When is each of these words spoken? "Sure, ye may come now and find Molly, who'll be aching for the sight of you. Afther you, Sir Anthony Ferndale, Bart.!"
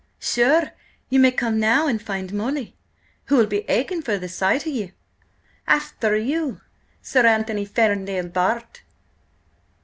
"Sure, 0.17 0.71
ye 1.11 1.19
may 1.19 1.31
come 1.31 1.59
now 1.59 1.85
and 1.85 2.01
find 2.01 2.33
Molly, 2.33 2.75
who'll 3.25 3.45
be 3.45 3.69
aching 3.69 4.01
for 4.01 4.17
the 4.17 4.27
sight 4.27 4.65
of 4.65 4.73
you. 4.73 4.93
Afther 5.67 6.15
you, 6.17 6.59
Sir 7.03 7.23
Anthony 7.27 7.65
Ferndale, 7.65 8.27
Bart.!" 8.29 8.81